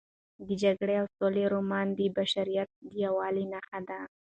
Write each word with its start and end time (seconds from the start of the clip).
د 0.47 0.49
جګړې 0.63 0.95
او 1.01 1.07
سولې 1.17 1.43
رومان 1.53 1.87
د 1.97 1.99
بشریت 2.17 2.69
د 2.89 2.89
یووالي 3.03 3.45
نښه 3.53 3.79
ده. 3.87 3.99